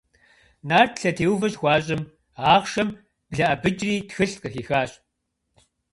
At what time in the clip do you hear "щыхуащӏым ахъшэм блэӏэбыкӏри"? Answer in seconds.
1.51-3.93